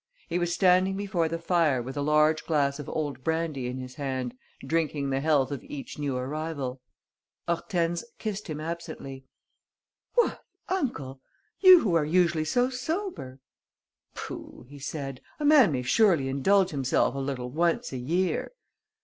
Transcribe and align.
He 0.27 0.39
was 0.39 0.51
standing 0.51 0.97
before 0.97 1.29
the 1.29 1.37
fire, 1.37 1.79
with 1.79 1.95
a 1.95 2.01
large 2.01 2.43
glass 2.47 2.79
of 2.79 2.89
old 2.89 3.23
brandy 3.23 3.67
in 3.67 3.77
his 3.77 3.93
hand, 3.93 4.33
drinking 4.65 5.11
the 5.11 5.19
health 5.19 5.51
of 5.51 5.63
each 5.63 5.99
new 5.99 6.17
arrival. 6.17 6.81
Hortense 7.47 8.03
kissed 8.17 8.47
him 8.47 8.59
absently: 8.59 9.25
"What, 10.15 10.43
uncle! 10.69 11.21
You 11.59 11.81
who 11.81 11.93
are 11.93 12.03
usually 12.03 12.45
so 12.45 12.71
sober!" 12.71 13.41
"Pooh!" 14.15 14.65
he 14.67 14.79
said. 14.79 15.21
"A 15.39 15.45
man 15.45 15.71
may 15.71 15.83
surely 15.83 16.29
indulge 16.29 16.71
himself 16.71 17.13
a 17.13 17.19
little 17.19 17.51
once 17.51 17.91
a 17.93 17.97
year!..." 17.97 18.53